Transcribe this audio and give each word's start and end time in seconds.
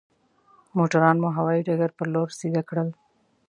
موټران 0.77 1.15
مو 1.23 1.29
هوايي 1.37 1.61
ډګر 1.67 1.91
پر 1.97 2.07
لور 2.13 2.29
سيده 2.39 2.61
کړل. 2.69 2.89